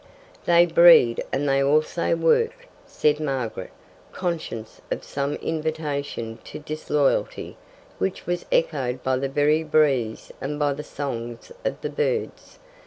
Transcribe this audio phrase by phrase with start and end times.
[0.45, 3.69] "They breed and they also work," said Margaret,
[4.11, 7.55] conscious of some invitation to disloyalty,
[7.99, 12.57] which was echoed by the very breeze and by the songs of the birds.